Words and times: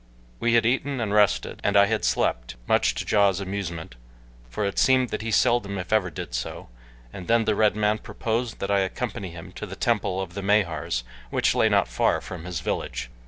We 0.39 0.55
had 0.55 0.65
eaten 0.65 0.99
and 0.99 1.13
rested, 1.13 1.59
and 1.63 1.77
I 1.77 1.85
had 1.85 2.03
slept, 2.03 2.55
much 2.65 2.95
to 2.95 3.05
Ja's 3.07 3.39
amusement, 3.39 3.93
for 4.49 4.65
it 4.65 4.79
seemed 4.79 5.09
that 5.09 5.21
he 5.21 5.29
seldom 5.29 5.77
if 5.77 5.93
ever 5.93 6.09
did 6.09 6.33
so, 6.33 6.69
and 7.13 7.27
then 7.27 7.45
the 7.45 7.53
red 7.53 7.75
man 7.75 7.99
proposed 7.99 8.57
that 8.61 8.71
I 8.71 8.79
accompany 8.79 9.29
him 9.29 9.51
to 9.51 9.67
the 9.67 9.75
temple 9.75 10.19
of 10.19 10.33
the 10.33 10.41
Mahars 10.41 11.03
which 11.29 11.53
lay 11.53 11.69
not 11.69 11.87
far 11.87 12.19
from 12.19 12.45
his 12.45 12.61
village. 12.61 13.11